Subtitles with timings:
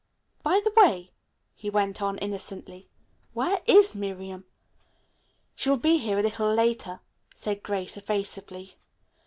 [0.41, 1.09] By the way,"
[1.53, 2.87] he went on innocently,
[3.35, 4.45] "where is Miriam?"
[5.55, 7.01] "She will be here a little later,"
[7.35, 8.77] said Grace evasively.